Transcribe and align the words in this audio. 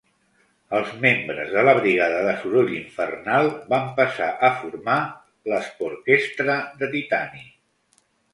Els 0.75 0.93
membres 1.01 1.51
de 1.57 1.65
la 1.67 1.75
Brigada 1.79 2.23
de 2.27 2.33
soroll 2.45 2.71
infernal 2.77 3.51
van 3.75 3.85
passar 4.01 4.31
a 4.49 4.51
formar 4.63 4.97
l'Esporkestra 5.53 6.59
de 6.83 6.91
titani. 6.97 7.47